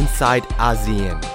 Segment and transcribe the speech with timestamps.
[0.00, 1.29] inside ASEAN.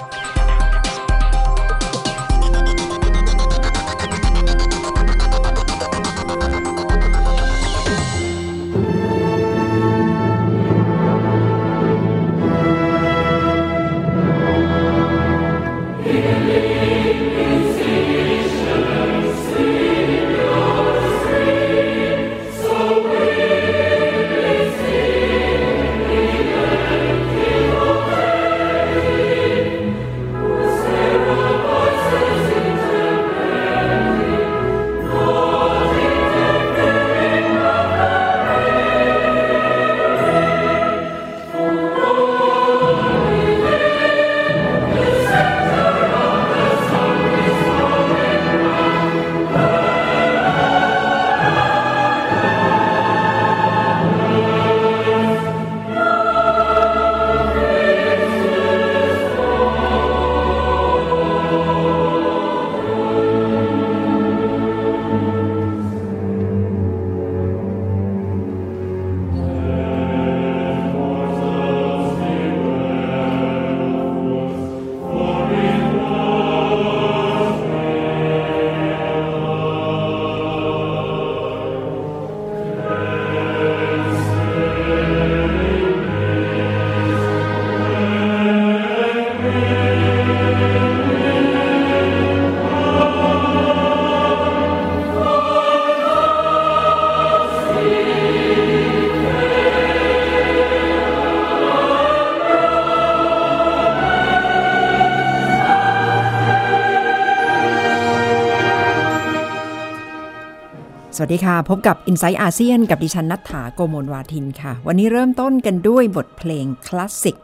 [111.17, 117.37] สวัสดีค่ะ พบกับ i n s i ซต์อาเซียนกับดิฉันนัฐถาโกโมลวาทินค่ะ วันนี้เริ่มต้นกันด้วยบทเพลงคลาสสิก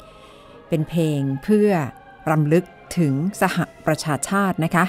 [0.70, 1.70] เป็นเพลงเพื่อ
[2.30, 2.66] รำลึก
[2.98, 4.86] ถึงสหประชาชาตินะคะ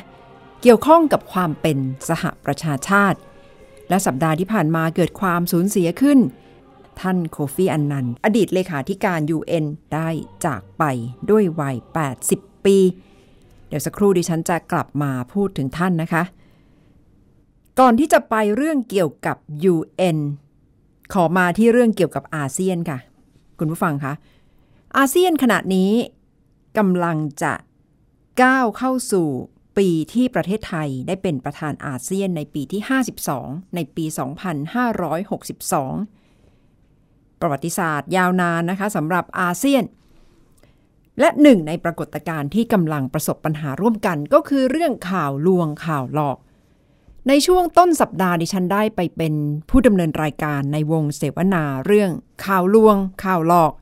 [0.63, 3.19] เกี่ยวข้องกับความเป็นสหประชาชาติ
[3.89, 6.19] และสัปดาห์ที่ผ่านมาเกิดความสูญเสียขึ้น
[7.01, 9.65] ท่านโคฟีอันนันอดีตเลขาธิการ UN
[9.95, 10.09] ได้
[10.47, 10.85] จากไป
[11.31, 11.77] ด้วยวัย
[12.21, 12.77] 80 ปี
[13.69, 16.25] เดี๋ยวสักครู่ดิฉันจะกลับมาพูดถึงท่านนะคะ
[17.81, 19.37] ก่อนที่จะไปเรื่องเกี่ยวกับ
[19.73, 20.19] UN
[21.13, 22.99] ขอมาที่เรื่องเกี่ยวกับอาเซียนค่ะ
[23.59, 24.13] คุณผู้ฟังคะ
[24.97, 25.93] อาเซียนขณะนี้
[26.79, 27.53] กำลังจะ
[28.43, 29.29] ก้าวเข้าสู่
[29.79, 32.83] ปีที่ประเทศไทยได้เป็นประธานอาเซียนในปีที่
[33.29, 34.17] 52 ในปี 2562
[37.41, 39.85] ประวัติศาสตร์ยาวนานนะคะสำหรับอาเซียน
[41.21, 46.39] และหนึ่งในปรากฏการณ์ที่กำลังประสบปัญหาร่วมกัน ก็คือเรื่องข่าวลวงข่าวหลอก
[47.29, 49.35] ในช่วงต้นสัปดาห์ดิฉันได้ไปเป็น
[49.69, 52.11] ผู้ดำเนินรายการในวงเสวนาเรื่อง
[52.45, 53.73] ข่าวลวง ข่าวหลอก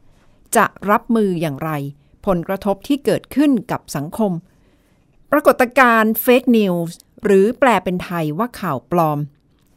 [0.56, 1.70] จะรับมืออย่างไร
[2.26, 4.32] ผลกระทบที่เกิดขึ้นกับสังคม
[5.30, 9.18] ปรากฏการณ์ fake news หรือแปลเป็นไทยว่าข่าวปลอม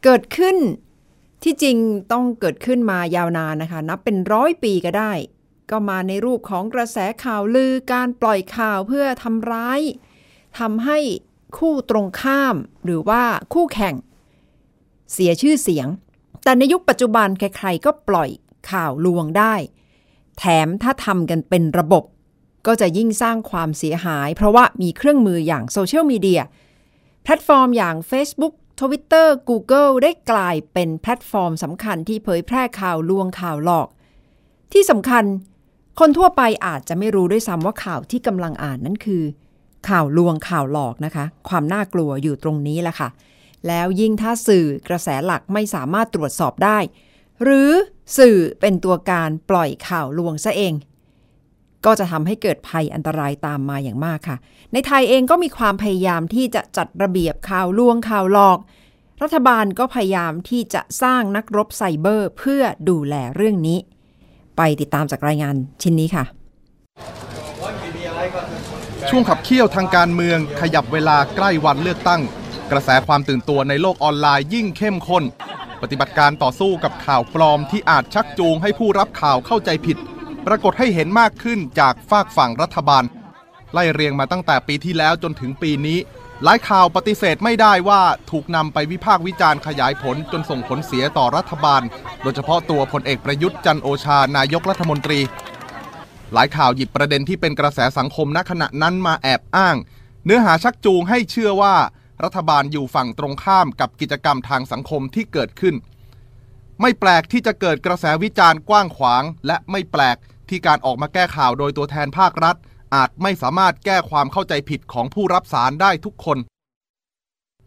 [0.04, 0.56] เกิดขึ้น
[1.42, 1.76] ที่จริง
[2.12, 5.12] ต้องเกิดขึ้นมายาวนานนะคะ นับเป็นร้อยปีก็ได้
[5.70, 9.80] ก็มาในรูปของกระแสข่าวลือการปล่อยข่าวเพื่อทำร้าย
[10.58, 10.98] ทำให้
[11.58, 13.22] คู่ตรงข้ามหรือว่า
[13.52, 13.94] คู่แข่ง
[15.12, 15.88] เสียชื่อเสียง
[16.44, 18.30] แต่ในยุคปัจจุบันใครๆก็ปล่อย
[18.70, 19.54] ข่าวลวงได้
[20.38, 22.04] แถมถ้าทำกันเป็นระบบ
[22.66, 26.42] ก็จะยิ่งสร้างความเสียหาย เพราะว่ามีเครื่องมืออย่างโซเชียลมีเดีย
[27.22, 33.88] แพลตฟอร์มอย่าง Facebook Twitter Google ได้กลายเป็นแพลตฟอร์มสำคัญที่เผยแพร่ข่าวลวงข่าวหลอก
[34.72, 35.24] ที่สำคัญ
[36.00, 39.22] คนทั่วไปอาจจะไม่รู้ด้วยซ้ำว่าข่าวที่กำลังอ่านนั้นคือ
[39.88, 43.08] ข่าวลวงข่าวหลอกนะคะ ความน่ากลัวอยู่ตรงนี้แหละค่ะ
[43.68, 46.78] แล้วยิ่งถ้าสื่อกระแสหลักไม่สามารถตรวจสอบได้
[47.42, 47.70] หรือ
[48.18, 50.74] สื่อเป็นตัวการปล่อยข่าวลวงซะเอง
[51.84, 54.36] ก็จะทำให้เกิดภัยอันตรายตามมาอย่างมากค่ะ
[54.72, 58.58] ในไทยเองก็มีความพยายามที่จะจัดระเบียบข่าวลวงข่าวหลอก
[59.22, 63.78] รัฐบาลก็พยายามที่จะสร้างนักรบไซเบอร์เพื่อดูแลเรื่องนี้
[64.56, 66.24] ไปติดตามจากรายงานชิ้นนี้ค่ะ
[69.08, 72.22] ช่วงขับเคี่ยวทางการเมืองขยับเวลาใกล้วันเลือกตั้ง
[72.70, 75.24] กระแสความตื่นตัวในโลกออนไลน์ยิ่งเข้มข้น
[75.82, 79.98] ปฏิบัติการต่อสู้กับข่าวปลอมที่อาจชักจูงให้ผู้รับข่าวเข้าใจผิด
[80.46, 83.04] ปรากฏให้เห็นมากขึ้นจากฝากฝั่งรัฐบาล
[83.72, 85.98] ไล่เรียงมาตั้งแต่ปีที่แล้วจนถึงปีนี้
[86.44, 91.82] หลายข่าวปฏิเสธไม่ได้ว่าถูกนำไปวิพากษ์วิจารณ์ขยายผลจนส่งผลเสียต่อรัฐบาล
[92.22, 95.20] โดยเฉพาะตัวพลเอกประยุทธ์จันโอชานายกรัฐมนตรี
[96.32, 99.76] หลายข่าวหยิบประเด็นที่เป็นกระแสสังคมณขณะนั้นมาแอบอ้าง
[100.24, 101.74] เนื้อหาชักจูงให้เชื่อว่า
[102.24, 105.74] รัฐบาลอยู่ฝั่งตรงข้ามกับกิจกรรมทางสังคมที่เกิดขึ้น
[106.80, 110.16] ไม่แปลกที่จะเกิดกระแสวิจารณ์กว้างขวาง และไม่แปลก
[110.48, 112.56] ที่การออกมาแก้ข่าวโดยตัวแทนภาครัฐ
[112.94, 116.38] อาจไม่สามารถแก้ความเข้าใจผิดของผู้รับสารได้ทุกคน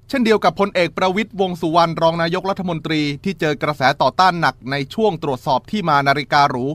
[0.10, 6.66] เช่นเดียวกับพลเอกประวิตยวงสุวรรณรองนายกรัฐมนตรีที่เจอกระแสต่อต้านหนักในช่วงตรวจสอบที่มานาฬิกาหรู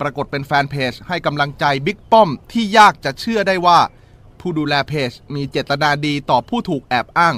[0.00, 3.78] ปรากฏเป็นแฟนเพจให้กำลังใจบิ๊กป้อมที่ยากจะเชื่อได้ว่า
[4.40, 7.36] ผู้ดูแลเพจมีเจตนาดีต่อผู้ถูกแอบอ้าง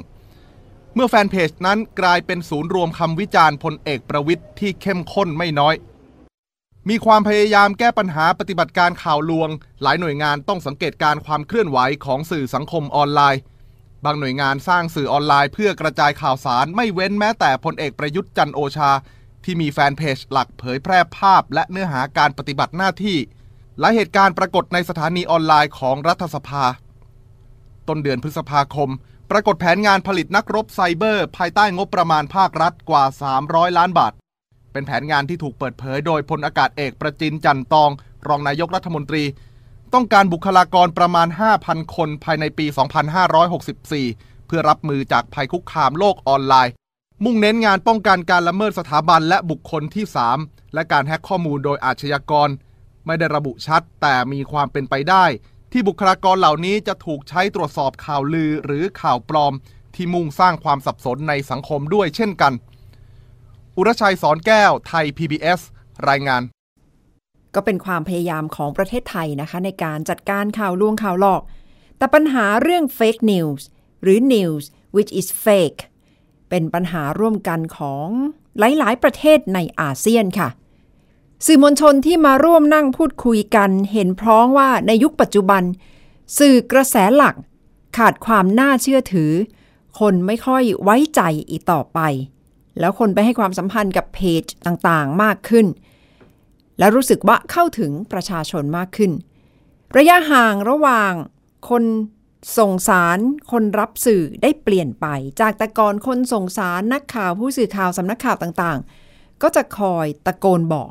[0.94, 5.74] เมื่อแฟนเพจนั้นกลายเป็นศูนย์รวมคำวิจารณ์พลเอกประวิทย์ที่เข้มข้นไม่น้อย
[6.88, 9.48] มีความพยายามแก้ปัญหาปฏิบัติการข่าวลวง
[9.82, 13.40] หลายหน่วยงานต้องสังเกตการความเคลื่อนไหวของสื่อสังคมออนไลน์
[14.04, 18.90] บางหน่วยงานสร้างสื่อออนไลน์ เพื่อกระจายข่าวสารไม่เว้นแม้แต่พลเอกประยุทธ์จันโอชา
[19.44, 23.18] ที่มีแฟนเพจหลักเผยแพร่ภาพและเนื้อหาการปฏิบัติหน้าที่
[23.78, 26.64] หลายเหตุการณ์ปรากฏในสถานีออนไลน์ของรัฐสภา
[27.88, 28.90] ต้นเดือนพฤษภาคม
[29.30, 33.04] ปรากฏแผนงานผลิตนักรบไซเบอร์ ภายใต้งบประมาณภาครัฐกว่า
[33.40, 34.12] 300 ล้านบาท
[34.72, 37.90] เป็นแผนงานที่ถูกเปิดเผยโดยพลอากาศเอกประจินจันตอง
[38.28, 39.24] รองนายกรัฐมนตรี
[39.94, 41.28] ต้องการบุคลากรประมาณ
[41.60, 42.66] 5,000 คนภายในปี
[43.92, 46.72] 2564 เพื่อรับมือจากภัยคุกคามโลกออนไลน์
[47.24, 50.04] มุ่งเน้นงานป้องกันการละเมิดสถาบันและบุคคลที่
[50.38, 52.48] 3 และการแฮกข้อมูลโดยอาชญากร
[53.06, 55.24] ไม่ได้ระบุชัด แต่มีความเป็นไปได้
[55.72, 59.52] ที่บุคลากรเหล่านี้จะถูกใช้ตรวจสอบข่าวลือหรือข่าวปลอม
[59.94, 62.52] ที่มุ่งสร้างความสับสนในสังคมด้วยเช่นกัน
[63.76, 65.60] อุรชัยสอนแก้วไทย PBS
[66.08, 66.42] รายงาน
[67.54, 71.42] ก็เป็นความพยายามของประเทศไทยนะคะ ในการจัดการข่าวลวงข่าวหลอก
[71.98, 73.62] แต่ปัญหาเรื่อง fake news
[74.02, 74.64] หรือ news
[74.96, 75.80] which is fake
[76.50, 78.08] เป็นปัญหาร่วมกันของ
[78.58, 80.48] หลาย ๆ ประเทศในอาเซียนค่ะ
[81.46, 85.62] สื่อมวลชนที่มาร่วมนั่งพูดคุยกันเห็นพร้องว่าในยุคปัจจุบัน
[86.38, 87.34] สื่อกระแสหลัก
[87.96, 89.32] ขาดความน่าเชื่อถือ
[90.00, 91.20] คนไม่ค่อยไว้ใจ
[91.50, 92.00] อีกต่อไป
[92.78, 95.66] แล้วคนไปให้ความสัมพันธ์กับเพจต่างๆ มากขึ้น
[96.78, 99.12] และรู้สึกว่าเข้าถึงประชาชนมากขึ้น
[99.96, 101.12] ระยะห่างระหว่าง
[101.68, 101.82] คน
[102.58, 103.18] ส่งสาร
[103.50, 105.06] คนรับสื่อได้เปลี่ยนไป
[105.40, 110.90] จากแต่ก่อนคนส่งสารนักข่าวผู้สื่อข่าวสำนักข่าวต่างๆ ก็จะคอยตะโกนบอก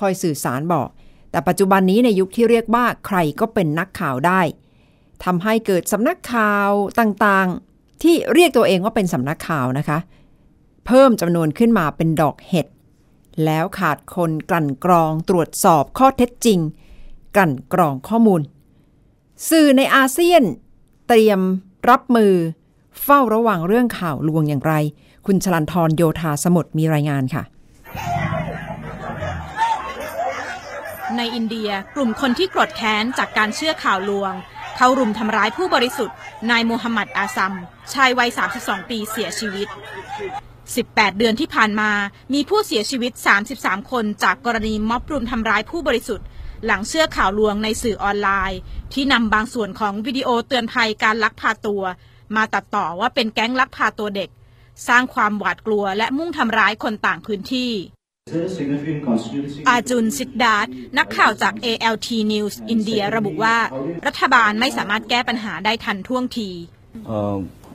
[0.00, 0.88] คอยสื่อสารบอก
[1.30, 4.40] แต่ปัจจุบันนี้ในยุคที่เรียกว่าใครก็เป็นนักข่าวได้
[5.24, 6.70] ทำให้เกิดสำนักข่าว
[7.00, 9.98] ต่างๆ ที่เรียกตัวเองว่าเป็นสำนักข่าวนะคะ
[10.86, 12.66] เพิ่มจำนวนขึ้นมาเป็นดอกเห็ด
[13.44, 16.58] แล้วขาดคนกลั่นกรองตรวจสอบข้อเท็จจริง
[17.34, 18.40] กลั่นกรองข้อมูล
[19.50, 20.42] สื่อในอาเซียน
[21.08, 21.40] เตรียม
[21.90, 22.34] รับมือ
[23.04, 24.74] เฝ้าระวังเรื่องข่าวลวงอย่างไร
[25.26, 27.42] คุณชลันทรโยธาสมุทรมีรายงานค่ะ
[31.16, 34.32] ในอินเดียกลุ่มคนที่โกรธแค้นจากการเชื่อข่าวลวง
[34.76, 36.16] เขารุมทำร้ายผู้บริสุทธิ์
[36.50, 37.54] นายโมฮัมหมัดอาซัม
[37.92, 38.30] ชายวัย
[38.60, 39.68] 32 ปีเสียชีวิต
[40.62, 41.90] 18 เดือนที่ผ่านมา
[42.34, 43.12] มีผู้เสียชีวิต
[43.52, 46.26] 33 คนจากกรณีม็อบรุมทำร้ายผู้บริสุทธิ์
[46.66, 48.60] หลังเชื่อข่าวลวงในสื่อออนไลน์
[48.92, 51.82] ที่นำบางส่วนของวิดีโอเตือนภัยการลักพาตัว
[52.36, 54.30] มาตัดต่อว่าเป็นแก๊งลักพาตัวเด็ก
[54.88, 57.72] สร้างความหวาดกลัวและมุ่งทำร้ายคนต่างพื้นที่
[59.68, 60.64] อาจุนซิดดาร์
[60.98, 63.56] นักข่าวจาก ALT News อินเดียระบุว่า
[64.06, 66.50] รัฐบาลไม่สามารถแก้ปัญหาได้ทันท่วงที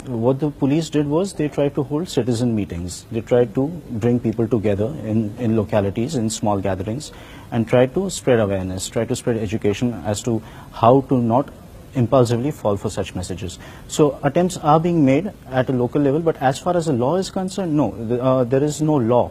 [0.08, 3.06] what the police did was they tried to hold citizen meetings.
[3.12, 7.12] They tried to bring people together in, in localities, in small gatherings,
[7.52, 10.42] and tried to spread awareness, try to spread education as to
[10.72, 11.50] how to not
[11.96, 13.60] impulsively fall for such messages.
[13.88, 17.16] So attempts are being made at a local level, but as far as the law
[17.16, 19.30] is concerned, no, the, uh, there is no law.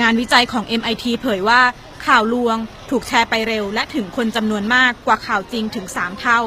[0.00, 1.60] งานวิจัยของ MIT เผยว่า
[2.06, 2.56] ข่าวลวง
[2.90, 6.40] ถูกแชร์ไปเร็วและถึงคนจำนวนมากกว่าข่าวจริงถึง 3 เท่า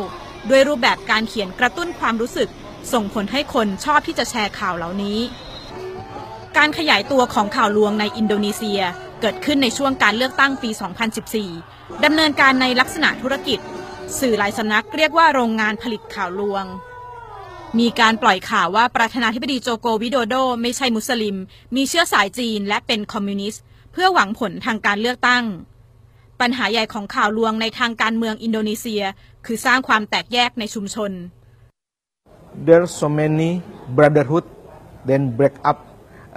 [0.50, 2.50] ด้วยรูปแบบการเขียนกระตุ้นความรู้สึก
[2.94, 5.20] ส่งผลให้คนชอบที่จะแชร์ข่าวเหล่านี้
[6.58, 8.82] การขยายตัวของข่าวลวงในอินโดนีเซีย
[9.22, 10.70] เกิดขึ้นในช่วงการเลือกตั้งปี
[11.38, 13.60] 2014 ดำเนินการในลักษณะธุรกิจ
[14.20, 16.66] สื่อหลายสำนักเรียกว่าโรงงานผลิตข่าวลวง
[17.80, 21.36] มีการปล่อยข่าวว่าประธานาธิบดีโจโกวิโดโดไม่ใช่มุสลิม
[21.76, 25.44] มีเชื้อสายจีนและเป็นคอมมิวนิสต์ เพื่อหวังผลทางการเลือกตั้ง
[26.42, 29.04] ปัญหาใหญ่ของข่าวลวงในทางการเมืองอินโดนีเซีย
[29.46, 31.12] คือสร้างความแตกแยกในชุมชน
[32.66, 33.50] there are so many
[33.98, 34.46] brotherhood
[35.10, 35.80] then break up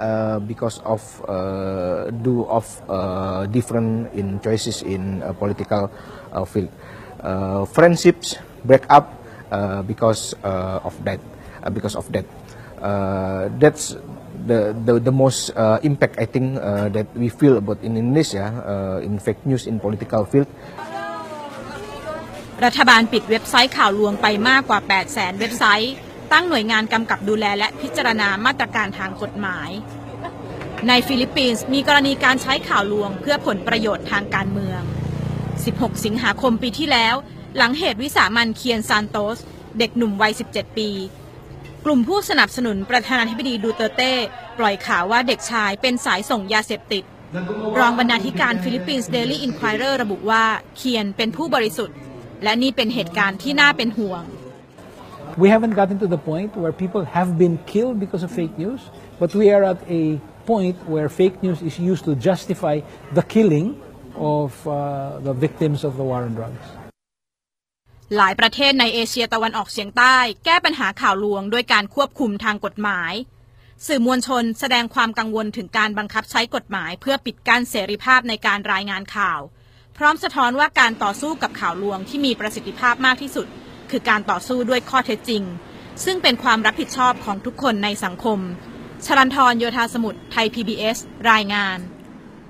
[0.01, 5.91] uh, because of uh, do of uh, different in choices in uh, political
[6.33, 6.69] uh, field.
[7.21, 9.13] Uh, friendships break up
[9.51, 11.19] uh, because uh, of that.
[11.61, 12.25] Uh, because of that,
[12.81, 13.93] uh, that's
[14.49, 18.45] the the, the most uh, impact I think uh, that we feel about in Indonesia
[18.65, 20.49] uh, in fake news in political field.
[22.65, 25.93] รัฐบาลปิดเว็บไซต์ข่าวลวงไปมากกว่า 8 0 0แสนเว็บไซต์
[26.33, 29.69] ตั้งหน่วยงานกำกับดูแลและพิจารณามาตรการทางกฎหมาย
[30.87, 34.81] ในฟิลิปปินส์มีกรณีการใช้ข่าวลวงเพื่อผลประโยชน์ทางการเมือง
[35.43, 37.15] 16 สิงหาคมปีที่แล้ว
[37.57, 39.39] หลังเหตุวิสามัญเคียนซานโตส
[39.79, 40.89] เด็กหนุ่มวัย 17 ปี
[41.85, 44.13] กลุ่มผู้สนับสนุนประธานาธิบดีดูเตเต้
[44.59, 47.03] ปล่อยข่าวว่าเด็กชายเป็นสายส่งยาเสพติด
[47.79, 50.43] รองบรรณาธิการฟิลิปปินส์เดลี่อินควายเรอร์ระบุว่า
[50.77, 51.97] เคียนเป็นผู้บริสุทธิ์
[52.43, 54.23] และนี่เป็นเหตุการณ์ที่น่าเป็นห่วง
[55.43, 58.81] We haven't gotten to the point where people have been killed because of fake news,
[59.21, 60.03] but we are at a
[60.51, 62.75] point where fake news is used to justify
[63.17, 63.67] the killing
[64.35, 64.73] of uh,
[65.27, 66.65] the victims of the war on drugs.
[68.17, 73.13] หลายประเทศในเอเชียตะวันออกเฉียงใต้ แก้ปัญหาข่าวลวงด้วยการควบคุมทางกฎหมาย
[73.87, 79.39] สื่อมวลชนแสดงความกังวลถึงการบังคับใช้กฎหมาย เพื่อปิดกั้นเสรีภาพในการรายงานข่าว
[79.97, 83.47] พร้อมสะท้อนว่าการต่อสู้กับข่าวลวงที่มีประสิทธิภาพมากที่สุด
[83.91, 85.43] คือการต่อสู้ด้วยข้อเท็จจริง
[86.05, 88.39] ซึ่งเป็นความรับผิดชอบของทุกคนในสังคม
[89.05, 90.97] ชลันทรโยธาสมุทรไทย PBS
[91.31, 91.77] รายงาน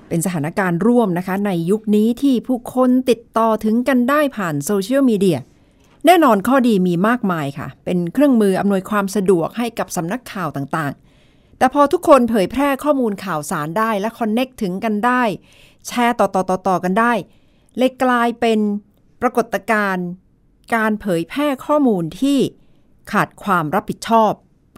[0.08, 5.38] เป็นสถานการณ์ร่วมนะคะ ในยุคนี้ที่ผู้คนติดต่อถึงกันได้ผ่านโซเชียลมีเดีย
[6.06, 15.22] แน่นอนข้อดีมีมากมายค่ะ เป็นเครื่องมืออำนวยความสะดวกให้กับสำนักข่าวต่างๆ แต่พอทุกคนเผยแพร่ข้อมูลข่าวสารได้และ connect ถึงกันได้
[15.86, 16.26] แชร์ต่
[16.72, 17.12] อๆๆกันได้
[17.78, 18.58] เลยกลายเป็น
[19.22, 20.06] ปรากฏการณ์
[20.74, 22.38] การเผยแพร่ข้อมูลที่
[23.12, 24.32] ขาดความรับผิดชอบ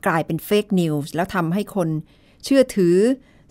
[0.07, 1.89] กลายเป็น fake news แล้วทำให้คน
[2.45, 2.97] เชื่อถือ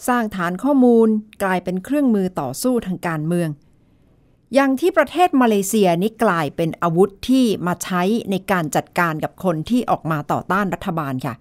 [0.07, 1.07] สร้างฐานข้อมูล
[1.43, 3.49] กลายเป็นเครื่องมือต่อสู้ทางการเมือง
[4.55, 11.35] อย่างที่ประเทศมาเลเซียนี่กลายเป็นอาวุธที่มาใช้ในการจัดการกับคนที่ออกมาต่อต้านรัฐบาลค่ะ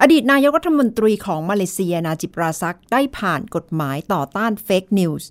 [0.00, 5.28] อดีตนายกรัฐมนตรีของมาเลเซียนาจิบ ราซักได้ผ่านกฎหมายต่อต้าน fake news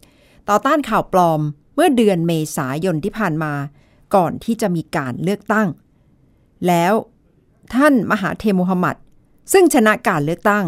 [0.50, 1.42] ต่อต้านข่าวปลอม
[1.76, 3.54] เมื่อเดือนเมษายนที่ผ่านมา
[4.16, 5.68] ก่อนที่จะมีการเลือกตั้ง
[6.68, 6.94] แล้ว
[7.76, 8.96] ท่านมหาเทมูฮัมหมัด
[9.54, 10.66] ซึ่งชนะการเลือกตั้ง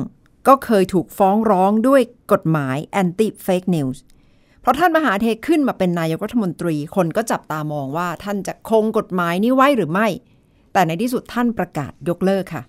[0.47, 3.97] ก็เคยถูกฟ้องร้องด้วยกฎหมาย anti fake news
[4.63, 10.07] เพราะท่านมหาเทขึ้นมาเป็นนายกรัฐมนตรี คนก็จับตามองว่าท่านจะคงกฎหมายนี้ไว้หรือไม่
[10.73, 12.63] แต่ในที่สุดท่านประกาศยกเลิกค่ะ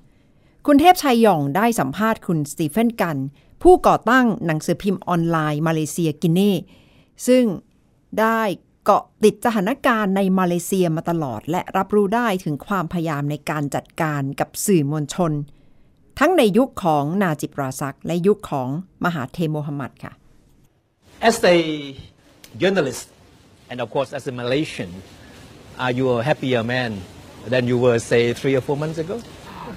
[0.67, 3.17] คุณเทพชัยหย่องได้สัมภาษณ์คุณสตีเฟนกัน
[3.63, 6.55] ผู้ก่อตั้งหนังสือพิมพ์ออนไลน์มาเลเซียกินเน่
[7.27, 7.45] ซึ่ง
[8.21, 8.41] ได้
[8.85, 15.33] เกาะติดสถานการณ์ในมาเลเซียมาตลอด และรับรู้ได้ถึงความพยายามในการจัดการกับสื่อมวลชน
[16.19, 18.69] ทั้งในยุคของนาจิปราซัก และยุคของ
[19.05, 20.13] มหาเทโมฮัมหมัดค่ะ
[21.21, 21.97] As a
[22.57, 23.09] journalist,
[23.71, 24.93] and of course as a Malaysian,
[25.79, 27.01] are you a happier man
[27.47, 29.21] than you were, say, three or four months ago?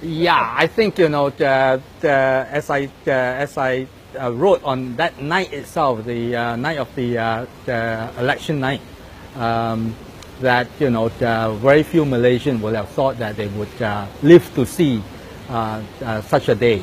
[0.02, 3.86] Yeah, I think you know the, the, as I uh, as I
[4.20, 8.80] uh, wrote on that night itself, the uh, night of the, uh, the election night,
[9.36, 9.94] um,
[10.40, 14.44] that you know the very few Malaysians would have thought that they would uh, live
[14.54, 15.02] to see
[15.48, 16.82] uh, uh, such a day,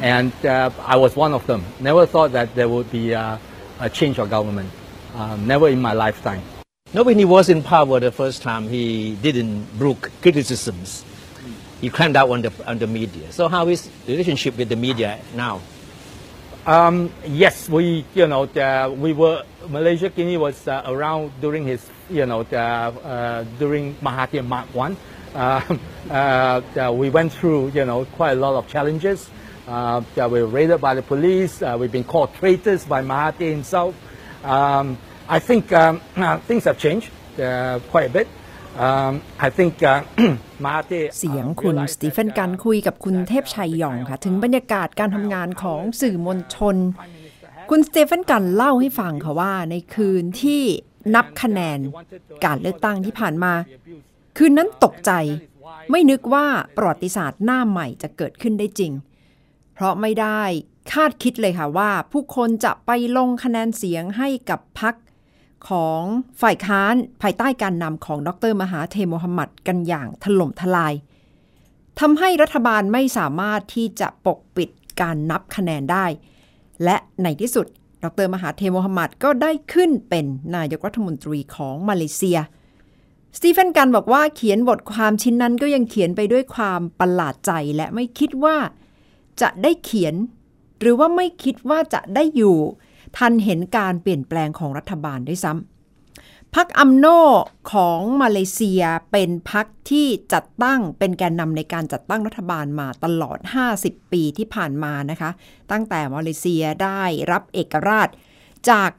[0.00, 1.64] and I was one of them.
[1.78, 3.14] Never thought that there would be
[3.80, 4.70] a change of government.
[5.14, 6.42] Um, never in my lifetime.
[6.94, 11.04] No, when he was in power the first time, he didn't brook criticisms.
[11.80, 13.30] He clamped down on the, on the media.
[13.32, 15.60] So how is the relationship with the media now?
[16.66, 21.88] Um, yes, we you know the, we were Malaysia Guinea was uh, around during his
[22.10, 24.96] you know the, uh, during Mahathir Mark one.
[25.32, 25.62] Uh,
[26.10, 29.30] uh, we went through you know quite a lot of challenges.
[29.66, 31.60] Uh, that we were raided by the police.
[31.60, 33.92] Uh, we've been called traitors by Mahathir himself.
[34.44, 34.96] Um,
[35.28, 36.00] I think um,
[36.48, 38.28] things have changed uh, quite a bit.
[38.78, 40.04] Um, I think uh,
[40.64, 41.04] Mahathir.
[41.18, 46.76] เสียง uh, คุณ realized สตีเฟน that, กัน uh, คุยกับคุณเทพชัยหย่องค่ะ ถึงบรรยากาศการทำงานของสื่อมวลชน
[47.70, 50.62] คุณสตีเฟนกันเล่าให้ฟังค่ะว่าในคืนที่
[51.14, 51.78] นับคะแนน
[52.44, 53.52] การเลือกตั้งที่ผ่านมา
[54.36, 55.12] คืนนั้นตกใจ
[55.90, 56.46] ไม่นึกว่า
[56.76, 58.92] ประวัติศาสตร์หน้าใหม่จะเกิดขึ้นได้จริง
[59.76, 60.42] เพราะไม่ได้
[60.92, 64.94] คาดคิดเลยค่ะว่า ผู้คนจะไปลงคะแนนเสียงให้กับพัก
[65.68, 66.02] ของ
[66.42, 70.94] ฝ่ายค้านภายใต้การนำของดรมหาเทโมฮัมมัดกันอย่างถล่มทลาย
[72.00, 76.06] ทำให้รัฐบาลไม่สามารถที่จะปกปิดการนับคะแนนได้
[76.84, 77.66] และในที่สุด
[78.04, 82.38] ดรมหาเทโมฮัมมัดก็ได้ขึ้นเป็นนายกรัฐมนตรีของมาเลเซีย
[83.36, 88.56] สตีเฟนกันบอกว่าเขียนบทความชิ้นนั้นก็ยังเขียนไปด้วยความประหลาดใจและไม่คิดว่า
[89.40, 90.14] จะได้เขียน
[90.80, 92.56] หรือว่าไม่คิดว่าจะได้อยู่
[93.16, 97.06] ทันเห็นการเปลี่ยนแปลงของรัฐบาลด้วยซ้ำพักอัมโน
[97.72, 103.38] ของมาเลเซียเป็นพักที่จัดตั้งเป็นแกนนำในการจัดตั้งรัฐบาลมาตลอด
[103.76, 105.30] 50 ปีที่ผ่านมานะคะ
[105.72, 107.02] ตั้งแต่มาเลเซียได้
[107.32, 108.08] รับเอกราช
[108.70, 108.90] จาก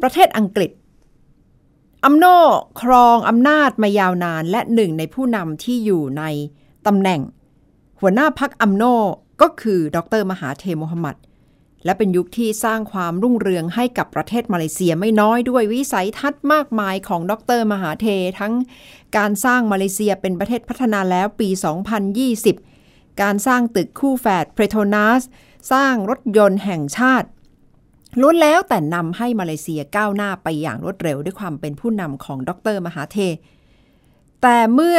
[0.00, 0.70] ประเทศอังกฤษ
[2.04, 2.26] อัมโน
[2.80, 6.24] ครองอำนาจมายาวนานและหนึ่งในผู้นำที่อยู่ใน
[6.86, 7.20] ตำแหน่ง
[8.00, 8.84] หัวหน้าพักอัมโน
[9.40, 11.16] ก็คือดรมหาเทมฮัมมัด
[11.84, 18.06] และเป็นยุคที่สร้างความรุ่งเรืองให้กับประเทศมาเลเซียไม่น้อยด้วยวิสัยทัศน์มากมายของดรมหาเท
[18.40, 18.52] ทั้ง
[19.16, 21.48] การสร้างมาเลเซียเป็นประเทศพัฒนาแล้วปี
[22.54, 25.22] 2020 การสร้างตึกคู่แฝดเพรโทนัส
[25.72, 27.28] สร้างรถยนต์แห่งชาติ
[28.20, 33.18] ล้วนแล้วแต่นำให้มาเลเซียก้าวหน้าไปอย่างรวดเร็วด้วยความเป็นผู้นำของดรมหาเท
[34.42, 34.98] แต่เมื่อ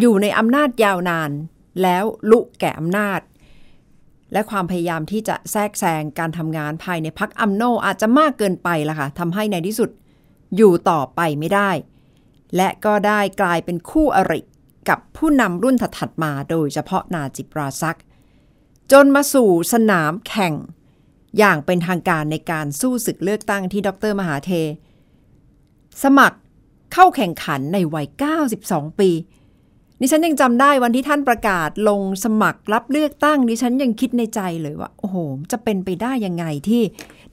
[0.00, 1.30] อยู่ในอำนาจยาวนาน
[1.82, 3.20] แล้วลุแก่อำนาจ
[4.32, 9.90] และความพยายามที่จะแทรกแซงการทำงานภายในพักอัมโนอาจจะมากเกินไปละค่ะทำให้ในที่สุด
[10.56, 11.70] อยู่ต่อไปไม่ได้
[12.56, 14.40] และก็ได้กลายเป็นคู่อริ
[14.88, 17.98] กับผู้นำรุ่นถัดๆมาโดยเฉพาะนาจิบราซัก
[18.92, 20.54] จนมาสู่สนามแข่ง
[21.38, 24.50] อย่างเป็นทางการในการสู้ศึกเลือกตั้งที่ดรมหาเท
[26.02, 26.38] สมัคร
[26.92, 28.06] เข้าแข่งขันในวัย
[28.52, 29.10] 92 ปี
[30.00, 35.16] ดิฉันยังจำได้วันที่ท่านประกาศลงสมัครรับเลือกตั้งดิฉันยังคิดในใจเลยว่า โอ้โห
[35.52, 36.82] จะเป็นไปได้ยังไงที่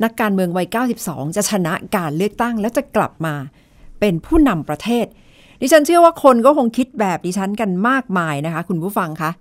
[0.03, 0.67] นักการเมืองวัย
[1.01, 3.36] 92 จะชนะการเลือกตั้ง แล้วจะกลับมา
[4.00, 5.05] เป็นผู้นำประเทศ
[5.62, 9.32] ดิฉันเชื่อว่าคนก็คงคิดแบบดิฉันกันมากมายนะคะ คุณผู้ฟังคะ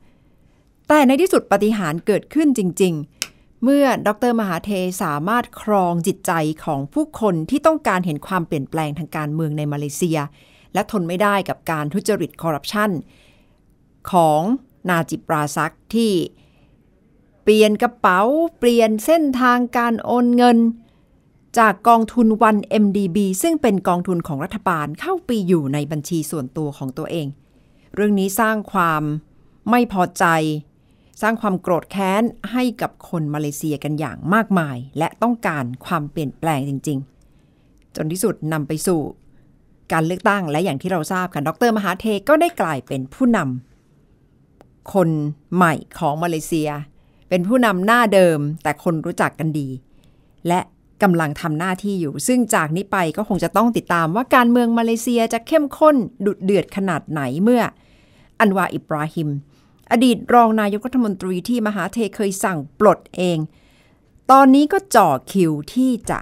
[0.89, 2.95] แต่ในที่สุดปฏิหารเกิดขึ้นจริง
[3.29, 4.71] ๆ เมื่อดรมหาเท
[5.03, 6.33] สามารถครองจิตใจ
[6.65, 10.19] ของผู้คนที่ต้องการเห็นความเปลี่ยนแปลงทางการเมืองในมาเลเซีย
[10.75, 12.91] และทนไม่ได้กับการทุจริตคอร์รัปชัน
[14.13, 14.41] ของ
[14.89, 16.13] นาจิปราซักที่
[17.43, 18.21] เปลี่ยนกระเป๋า
[18.59, 20.59] เปลี่ยนเส้นทางการโอนเงิน
[21.59, 27.27] จากกองทุนวัน MDB ซึ่งเป็นกองทุนของรัฐบาลเข้าไปอยู่ในบัญชีส่วนตัวของตัวเอง
[27.95, 29.03] เรื่องนี้สร้างความ
[29.71, 30.25] ไม่พอใจ
[31.23, 36.99] สร้างความโกรธแค้นให้กับคนมาเลเซียกันอย่างมากมาย และต้องการความเปลี่ยนแปลงจริง
[37.47, 39.01] ๆ จนที่สุดนำไปสู่
[39.93, 45.09] การเลือกตั้งและอย่างที่เราทราบค่ะ ดรมหาเทก็ได้กลายเป็นผู้นำคน
[45.55, 46.71] ใหม่ของมาเลเซีย
[47.29, 49.69] เป็นผู้นำหน้าเดิมแต่คนรู้จักกันดี
[50.49, 50.61] และ
[51.03, 57.63] กำลังทำหน้าที่อยู่ ซึ่งจากนี้ไปก็คงจะต้องติดตามว่าการเมืองมาเลเซียจะเข้มข้นดุเดือดขนาดไหนเมื่อ
[58.41, 59.29] อันวาอิบราฮิม
[59.93, 63.39] อดีตรองนายกรัฐมนตรีที่มหาเทเคยสั่งปลดเอง
[64.31, 66.19] ตอนนี้ก็จ่อคิวที่จะ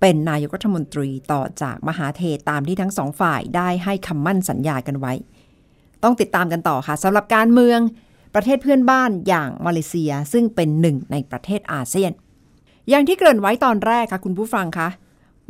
[0.00, 5.12] เป็นนายกรัฐมนตรีต่อจากมหาเทตามที่ทั้งสองฝ่ายได้ให้คำมั่นสัญญากันไว้
[6.02, 7.80] ต้องติดตามกันต่อค่ะสำหรับการเมือง
[8.34, 12.12] ประเทศเพื่อนบ้านอย่างมาเลเซียซึ่งเป็นหนึ่งในประเทศอาเซียน
[12.88, 14.88] อย่างที่เกริ่นไว้ตอนแรกค่ะคุณผู้ฟังคะ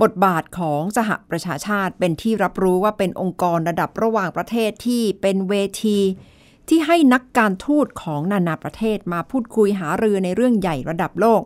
[0.02, 5.98] บทบาทของสหประชาชาติเป็นที่รับรู้ว่าเป็นองค์กรระดับระหว่างประเทศที่เป็นเวที
[6.68, 11.42] ที่ให้นักการทูตของนานาประเทศมาพูดคุยหารือในเรื่องใหญ่ระดับโลก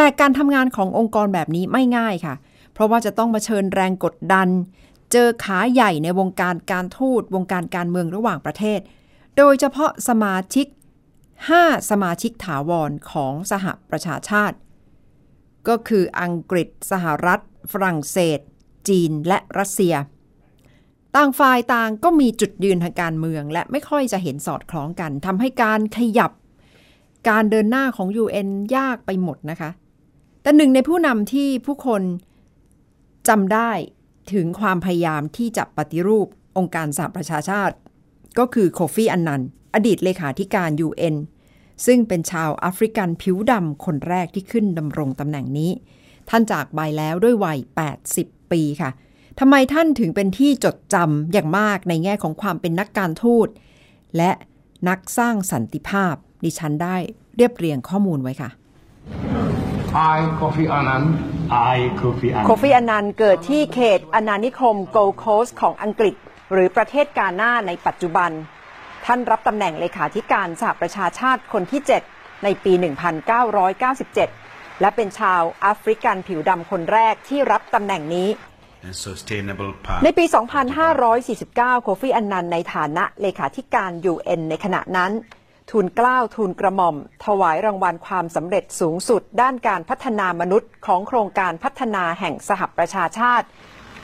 [0.00, 2.34] แต่การทำงานขององค์กรแบบนี้ไม่ง่ายค่ะ
[2.72, 4.48] เพราะว่าจะต้องมาเชิญแรงกดดัน
[5.12, 8.80] เจอขาใหญ่ในวงการการทูตวงการการเมืองระหว่างประเทศ
[9.36, 10.66] โดยเฉพาะสมาชิก
[11.28, 14.56] 5 สมาชิกถาวรของสหประชาชาติ
[15.68, 17.40] ก็คืออังกฤษ สหรัฐ
[17.72, 18.40] ฝรั่งเศส
[18.88, 19.94] จีนและรัสเซีย
[21.16, 26.32] ต่างฝ่ายต่างก็มีจุดยืนทางการเมือง และไม่ค่อยจะเห็นสอดคล้องกันทำให้การขยับ
[27.28, 29.70] การเดินหน้าของ UN ยากไปหมดนะคะ
[30.48, 32.02] แต่หนึ่งในผู้นำที่ผู้คน
[33.28, 33.70] จำได้
[34.32, 36.26] ถึงความพยายามที่จะปฏิรูป
[36.58, 37.76] องค์การสหประชาชาติ
[38.38, 39.42] ก็คือโคฟีอันนัน
[39.74, 41.16] อดีตเลขาธิการ UN
[41.86, 45.70] ซึ่งเป็นชาวแอฟริกันผิวดำคนแรกที่ขึ้นดำรงตำแหน่งนี้
[46.30, 47.58] ท่านจากไปแล้วด้วยวัย
[48.04, 48.90] 80 ปีค่ะ
[49.40, 53.48] ทำไมท่านถึงเป็นที่จดจำอย่างมากในแง่ของความเป็นนักการทูต
[54.16, 54.30] และ
[54.88, 56.96] นักสร้างสันติภาพ ดิฉันได้
[57.36, 58.50] เรียบเรียงข้อมูลไว้ค่ะ
[59.94, 61.04] I, Kofi Annan,
[61.50, 62.46] I, Kofi Annan.
[62.46, 66.14] โคฟีอันนันเกิดที่เขตอนานิคมโกลโคสของอังกฤษ
[66.52, 68.30] หรือประเทศกาหน้าในปัจจุบัน
[69.06, 71.80] ท่านรับตำแหน่งเลขาธิการสหประชาชาติคนที่
[72.12, 72.72] 7 ในปี
[73.56, 78.28] 1997 และเป็นชาวแอฟริกันผิวดำคนแรกที่รับตำแหน่งนี้
[78.86, 80.02] and sustainable path.
[80.04, 80.24] ในปี
[81.04, 85.12] 2549 โคฟีอันนันในฐานะเลขาธิการ UN ในขณะนั้น
[85.70, 93.46] ทูลเกล้าทูลกระหม่อม ถวายรางวัลความสำเร็จสูงสุด ด้านการพัฒนามนุษย์ของโครงการพัฒนาแห่งสหประชาชาติ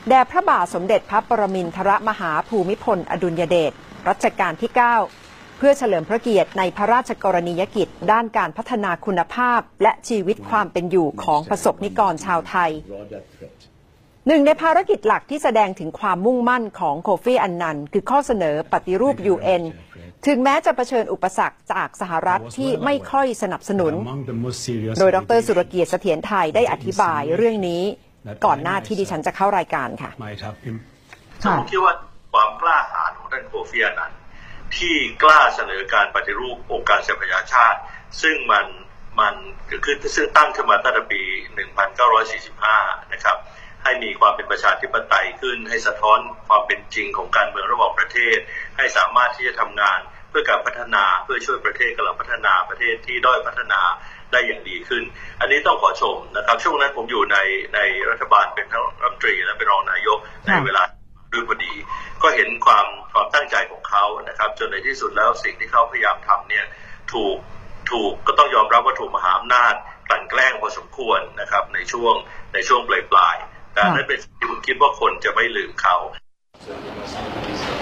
[0.09, 3.73] แด่พระบาทสมเด็จพระปรมินทรมหาภูมิพล อดุลยเดช
[4.09, 12.71] รัชกาลที่ 9 เพื่อเฉลิมพระเกียรติในพระราชกรณียกิจ ด้านการพัฒนาคุณภาพ และชีวิตความเป็นอยู่ของประสบนิกรชาวไทย
[14.27, 19.63] หนึ่งในภารกิจหลักที่แสดงถึงความมุ่งมั่นของโคฟีอันนัน คือข้อเสนอปฏิรูป UN
[20.27, 27.83] ถึงแม้จะเผชิญอุปสรรคจากสหรัฐที่ไม่ค่อยสนับสนุน Among the most serious โดยดรสุรเกียรติเสถียรไทยได้อธิบายเรื่องนี้
[28.47, 30.83] ก่อนหน้าที่ดิฉันจะเข้ารายการค่ะ might have im-
[31.51, 31.95] ผมคิดว่า
[32.33, 34.19] ความกล้าหาญของท่านโคฟีอานันท์
[34.77, 37.79] ที่กล้าเสนอการปฏิรูปองค์การสหประชาชาติ
[38.23, 38.67] ซึ่งมัน
[39.21, 39.35] มัน
[39.67, 41.21] เกิดขึ้นซึ่งตั้งขึ้นมาตั้งแต่ปี
[42.17, 43.37] 1945 นะครับ
[43.85, 46.19] ให้มีความเป็นประชาธิปไตยขึ้น ให้สะท้อน
[46.49, 48.39] ความเป็นจริงของการเมืองระหว่างประเทศ
[48.77, 49.99] ให้สามารถที่จะทำงาน
[50.31, 53.81] เพื่อการพัฒนาเพื่อช่วยประเทศกำลังพัฒนาประเทศที่ด้อยพัฒนา
[54.33, 55.03] ได้อย่างดีขึ้น
[55.41, 57.39] อันนี้ต้องขอชมนะครับ ช่วงนั้นผมอยู่ใน
[57.75, 60.83] ในรัฐบาลเป็นทั้งรัฐมนตรีและเป็นรองนายกในเวลา
[61.33, 61.75] ด้วยพอดี
[62.23, 66.67] ก็เห็นความความตั้งใจของเขานะครับ จนในที่สุดแล้วสิ่งที่เขาพยายามทำเนี่ย
[67.13, 67.37] ถูก
[67.91, 69.75] ถูกก็ต้องยอมรับว่าถูกมหาอำนาจ
[70.09, 72.15] กลั่นแกล้งพอสมควรนะครับในช่วง
[72.55, 73.37] ในช่วงปลายปลาย
[73.75, 75.97] ๆแต่นั่นเป็นที่ผมคิดว่าคนจะไม่ลืมเขา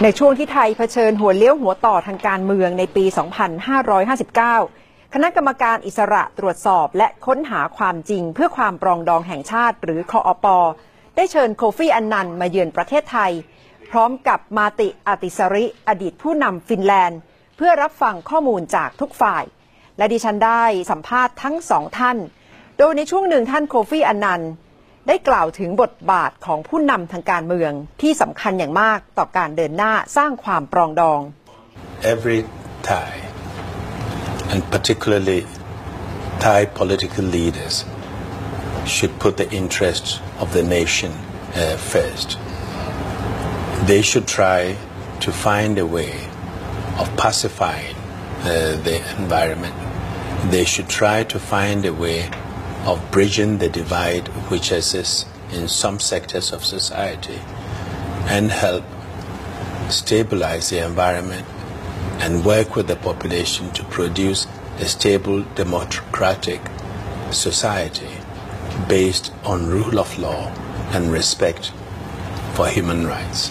[0.02, 10.46] ในช่วงที่ไทยเผชิญหัวเลี้ยวหัวต่อทางการเมืองในปี 2559 คณะกรรมการอิสระตรวจสอบและค้นหาความจริงเพื่อความปรองดองแห่งชาติ หรือคออป
[11.16, 13.32] ได้เชิญโคฟี่อันนันมาเยือนประเทศไทย
[13.90, 17.18] พร้อมกับมาติอาติสริอดีตผู้นำฟินแลนด์
[17.56, 19.44] เพื่อรับฟังข้อมูลจากทุกฝ่าย
[19.98, 22.16] และดิฉันได้สัมภาษณ์ทั้งสองท่าน
[22.78, 24.50] โดยในช่วงหนึ่งท่านโคฟี่อันนันต์
[25.08, 31.20] ได้กล่าวถึงบทบาทของผู้นำทางการเมืองที่สำคัญอย่างมากต่อการเดินหน้าสร้างความปรองดอง
[32.02, 32.44] every
[32.82, 33.12] Thai,
[34.50, 35.46] and particularly
[36.40, 37.84] Thai political leaders,
[38.86, 41.12] should put the interests of the nation
[41.54, 42.38] uh, first.
[43.86, 44.76] They should try
[45.20, 46.14] to find a way
[46.98, 47.94] of pacifying
[48.40, 49.76] uh, the environment.
[50.50, 52.28] They should try to find a way
[52.84, 57.40] of bridging the divide which exists in some sectors of society
[58.26, 58.84] and help
[59.88, 61.46] stabilize the environment
[62.20, 64.46] and work with the population to produce
[64.78, 66.60] a stable democratic
[67.30, 68.08] society
[68.88, 70.48] based on rule of law
[70.92, 71.72] and respect
[72.54, 73.50] for human rights.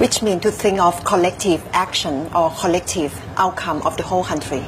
[0.00, 4.64] which mean to think of collective action or collective outcome of the whole country.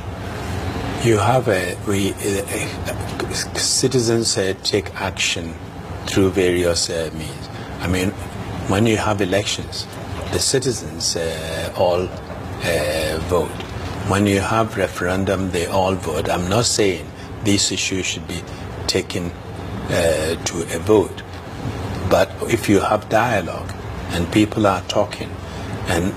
[1.04, 5.52] You have a, we, uh, citizens uh, take action
[6.06, 7.48] through various uh, means.
[7.80, 8.10] I mean,
[8.70, 9.88] when you have elections,
[10.30, 13.50] the citizens uh, all uh, vote.
[14.08, 16.28] When you have referendum, they all vote.
[16.28, 17.10] I'm not saying
[17.42, 18.40] these issues should be
[18.86, 19.32] taken
[19.88, 21.24] uh, to a vote,
[22.10, 23.72] but if you have dialogue
[24.10, 25.30] and people are talking
[25.88, 26.14] and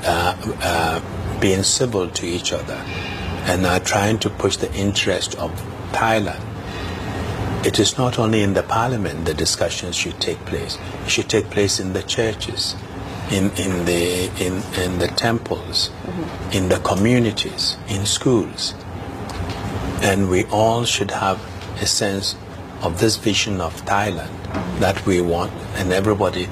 [1.42, 2.80] being civil to each other
[3.46, 5.52] and are trying to push the interest of
[5.92, 6.44] Thailand,
[7.66, 10.78] it is not only in the parliament the discussions should take place.
[11.04, 12.76] It should take place in the churches,
[13.32, 16.52] in, in, the, in, in the temples, mm-hmm.
[16.52, 18.76] in the communities, in schools.
[20.04, 21.42] And we all should have
[21.82, 22.36] a sense
[22.82, 24.30] of this vision of Thailand
[24.80, 26.48] that we want, and everybody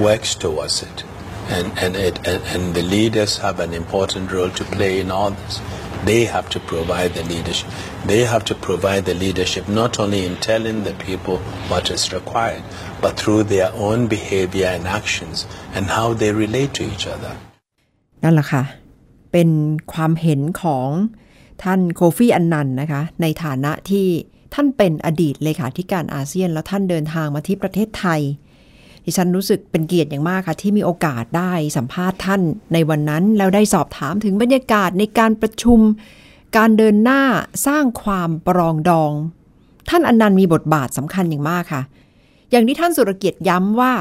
[0.00, 1.04] works towards it.
[1.48, 5.30] And, and, it, and, and the leaders have an important role to play in all
[5.30, 5.60] this.
[6.04, 7.68] They have to provide the leadership.
[8.06, 11.38] They have to provide the leadership not only in telling the people
[11.70, 12.62] what is required,
[13.02, 17.32] but through their own behavior and actions and how they relate to each other.
[18.22, 18.62] นั่นแหละค่ะ
[19.32, 19.50] เป็น
[19.92, 20.88] ความเห็นของ
[21.64, 24.06] ท่านโคฟี่อันนันนะคะ ในฐานะที่
[24.54, 28.20] ท่านเป็นอดีตเลขาธิการอาเซียน แล้วท่านเดินทางมาที่ประเทศไทย
[29.06, 32.42] ดิฉันรู้สึกเป็นเกียรติอย่างมากค่ะ ที่มีโอกาสได้สัมภาษณ์ท่าน
[32.72, 35.80] ในวันนั้น แล้วได้สอบถามถึงบรรยากาศในการประชุม
[36.56, 37.22] การเดินหน้า
[37.66, 39.12] สร้างความปรองดอง
[39.88, 41.82] ท่านอนนันต์มีบทบาทสำคัญอย่างมากค่ะ
[42.50, 43.94] อย่างที่ท่านสุรเกียรติย้ำว่า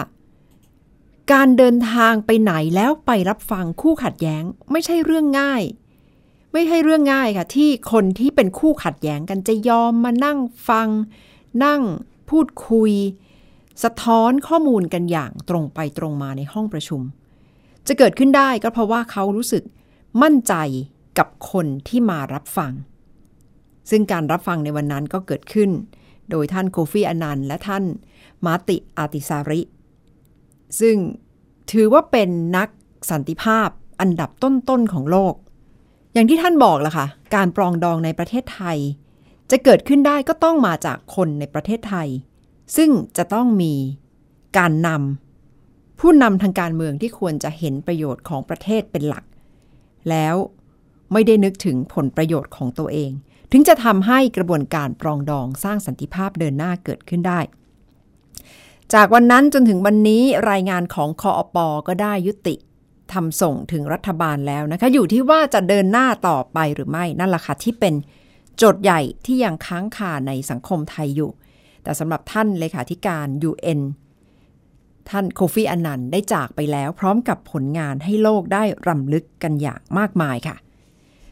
[1.34, 5.63] การเดินทางไปไหนแล้วไปรับฟังคู่ขัดแย้ง ไม่ใช่เรื่องง่าย
[6.54, 10.38] ไม่ใช่เรื่องง่ายค่ะ ที่คนที่เป็นคู่ขัดแย้งกันจะยอมมานั่ง
[10.70, 10.88] ฟัง
[11.65, 11.82] นั่ง
[12.30, 12.91] พูดคุย
[13.84, 17.02] สะท้อนข้อมูลกันอย่างตรงไปตรงมาในห้องประชุม
[17.88, 19.64] จะเกิดขึ้นได้ก็เพราะว่าเขารู้สึก
[20.22, 20.54] มั่นใจ
[21.18, 22.72] กับคนที่มารับฟัง
[23.90, 25.70] ซึ่งการรับฟังในวันนั้นก็เกิดขึ้น
[26.30, 27.84] โดยท่านโคฟี่อนันต์และท่าน
[28.46, 29.62] มาติอาติสาริ
[30.80, 30.96] ซึ่ง
[31.72, 32.70] ถือว่าเป็นนัก
[33.12, 35.34] สันติภาพอันดับต้นๆของโลก
[36.14, 38.78] อย่างที่ท่านบอกล่ะค่ะ การปรองดองในประเทศไทย
[39.52, 42.10] จะเกิดขึ้นได้ก็ต้องมาจากคนในประเทศไทย
[42.75, 43.73] ซึ่งจะต้องมี
[44.58, 49.23] การนำผู้นำทางการเมืองที่ควรจะเห็นประโยชน์ของประเทศเป็นหลัก
[50.10, 50.36] แล้ว
[51.13, 53.12] ไม่ได้นึกถึงผลประโยชน์ของตัวเอง
[53.51, 57.39] ถึงจะทำให้กระบวนการปรองดองสร้างสันติภาพเดินหน้าเกิดขึ้นได้
[58.93, 62.56] จากวันนั้นจนถึงวันนี้รายงานของคออปอก็ได้ยุติ
[63.13, 67.93] ทำส่งถึงรัฐบาลแล้วนะคะ อยู่ที่ว่าจะเดินหน้าต่อไปหรือไม่นั่นแหละค่ะที่เป็น
[68.58, 71.32] โจทย์ใหญ่ที่ยังค้างคาในสังคมไทยอยู่
[71.86, 73.82] แต่สำหรับท่านเลขาธิการ UN
[75.10, 80.56] ท่านโคฟีอันนันต์ได้จากไปแล้วพร้อมกับผลงานให้โลกได้รำลึกกันอย่างมากมายค่ะ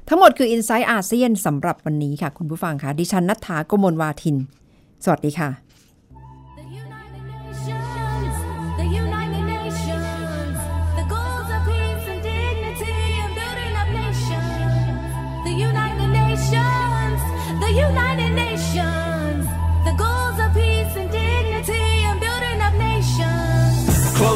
[0.07, 4.37] ทั้งหมดคือ i n s i ซต์อาเซียนสำหรับวันนี้ค่ะ คุณผู้ฟังค่ะดิฉันนัฐถาโกมลวาทิน
[5.03, 5.49] สวัสดีค่ะ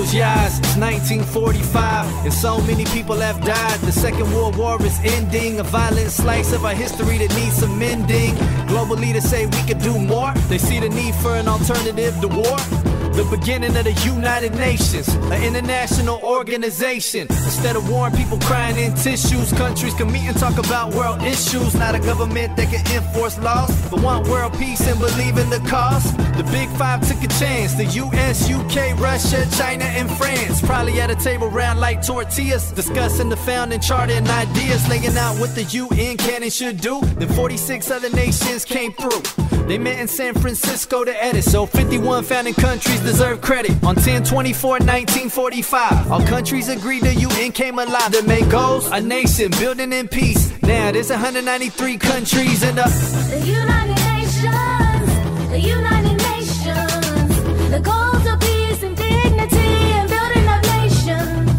[0.08, 3.78] Close your eyes, it's 1945, and so many people have died.
[3.82, 7.78] The Second World War is ending, a violent slice of our history that needs some
[7.78, 8.34] mending.
[8.68, 12.30] Global leaders say we could do more, they see the need for an alternative to
[12.30, 12.97] war.
[13.18, 17.22] The beginning of the United Nations, an international organization.
[17.22, 21.74] Instead of warring people crying in tissues, countries can meet and talk about world issues.
[21.74, 25.60] Not a government that can enforce laws, but want world peace and believe in the
[25.68, 26.16] cause.
[26.38, 27.74] The big five took a chance.
[27.74, 30.62] The US, UK, Russia, China, and France.
[30.62, 35.40] Probably at a table round like tortillas, discussing the founding charter and ideas, laying out
[35.40, 37.02] what the UN can and should do.
[37.18, 39.24] Then 46 other nations came through.
[39.68, 43.73] They met in San Francisco to edit, so 51 founding countries deserve credit.
[43.85, 48.13] On 10 24 1945, all countries agreed the UN came alive.
[48.13, 50.53] The main goals, a nation building in peace.
[50.63, 52.85] Now there's 193 countries in the.
[53.31, 55.07] The United Nations,
[55.51, 57.31] the United Nations,
[57.71, 61.51] the goals of peace and dignity and building up nations.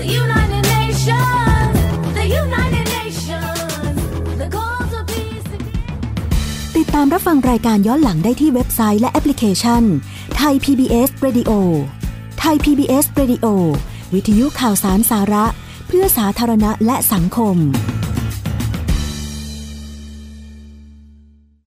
[0.00, 5.62] The United Nations, the United Nations, the goals of peace and
[6.76, 9.84] ติดตามรับฟังรายการย้อนหลังได้ที่เว็บไซต์และแอปพลิเคชัน
[10.23, 11.51] ไท ย PBS Radio
[12.39, 13.45] ไทย PBS Radio
[14.13, 15.45] วิทยุข่าวสารสาระ
[15.87, 17.57] เพื่อสาธารณะและสังคม